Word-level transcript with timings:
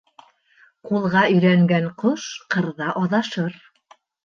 Ҡулға 0.89 1.21
өйрәнгән 1.35 1.87
ҡош 2.05 2.25
ҡырҙа 2.57 2.91
аҙашыр. 3.05 3.57